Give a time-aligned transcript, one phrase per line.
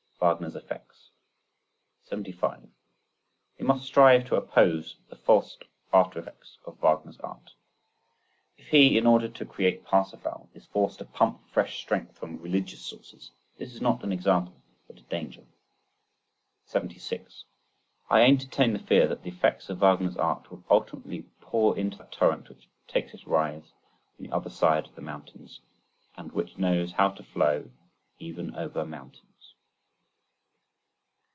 [0.23, 1.09] Wagner's Effects.
[2.03, 2.67] 75.
[3.57, 5.57] We must strive to oppose the false
[5.91, 7.53] after effects of Wagner's art.
[8.55, 12.81] If he, in order to create Parsifal, is forced to pump fresh strength from religious
[12.81, 14.53] sources, this is not an example
[14.85, 15.43] but a danger.
[16.65, 17.45] 76.
[18.07, 22.11] I entertain the fear that the effects of Wagner's art will ultimately pour into that
[22.11, 23.71] torrent which takes its rise
[24.19, 25.61] on the other side of the mountains,
[26.15, 27.71] and which knows how to flow
[28.19, 29.25] even over mountains.